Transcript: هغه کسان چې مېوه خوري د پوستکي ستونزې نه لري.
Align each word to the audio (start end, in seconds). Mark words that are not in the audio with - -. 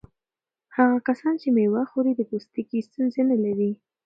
هغه 0.77 0.97
کسان 1.07 1.33
چې 1.41 1.47
مېوه 1.55 1.83
خوري 1.91 2.11
د 2.15 2.21
پوستکي 2.29 2.79
ستونزې 2.87 3.21
نه 3.31 3.37
لري. 3.43 3.71